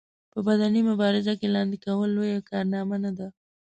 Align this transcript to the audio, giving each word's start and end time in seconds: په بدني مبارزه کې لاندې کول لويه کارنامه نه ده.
په 0.31 0.39
بدني 0.47 0.81
مبارزه 0.89 1.33
کې 1.39 1.47
لاندې 1.55 1.77
کول 1.85 2.09
لويه 2.17 2.39
کارنامه 2.49 2.97
نه 3.05 3.11
ده. 3.17 3.27